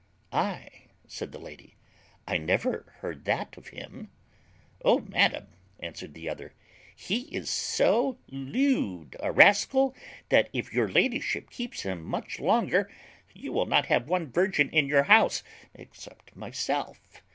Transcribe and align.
"Ay!" 0.31 0.85
said 1.07 1.31
the 1.31 1.37
lady, 1.37 1.75
"I 2.25 2.39
never 2.39 2.91
heard 3.01 3.23
that 3.25 3.55
of 3.55 3.67
him." 3.67 4.09
"O 4.83 5.01
madam!" 5.01 5.49
answered 5.79 6.15
the 6.15 6.27
other, 6.27 6.55
"he 6.95 7.25
is 7.31 7.51
so 7.51 8.17
lewd 8.27 9.15
a 9.19 9.31
rascal, 9.31 9.95
that 10.29 10.49
if 10.53 10.73
your 10.73 10.87
ladyship 10.89 11.51
keeps 11.51 11.83
him 11.83 12.03
much 12.03 12.39
longer, 12.39 12.91
you 13.35 13.53
will 13.53 13.67
not 13.67 13.85
have 13.93 14.09
one 14.09 14.31
virgin 14.31 14.71
in 14.71 14.87
your 14.87 15.03
house 15.03 15.43
except 15.75 16.35
myself. 16.35 17.21